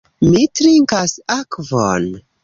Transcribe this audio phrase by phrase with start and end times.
[0.27, 2.09] Mi trinkas akvon.